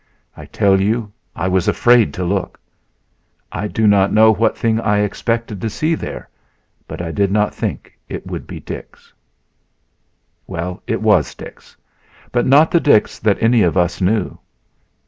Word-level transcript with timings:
I 0.35 0.47
tell 0.47 0.81
you 0.81 1.11
I 1.35 1.47
was 1.47 1.67
afraid 1.67 2.11
to 2.15 2.25
look! 2.25 2.59
I 3.51 3.67
do 3.67 3.85
not 3.85 4.11
know 4.11 4.31
what 4.33 4.57
thing 4.57 4.79
I 4.79 5.01
expected 5.01 5.61
to 5.61 5.69
see 5.69 5.93
there, 5.93 6.27
but 6.87 7.03
I 7.03 7.11
did 7.11 7.31
not 7.31 7.53
think 7.53 7.99
it 8.09 8.25
would 8.25 8.47
be 8.47 8.59
Dix. 8.59 9.13
Well, 10.47 10.81
it 10.87 11.03
was 11.03 11.35
Dix; 11.35 11.77
but 12.31 12.47
not 12.47 12.71
the 12.71 12.79
Dix 12.79 13.19
that 13.19 13.37
any 13.43 13.61
of 13.61 13.77
us 13.77 14.01
knew. 14.01 14.39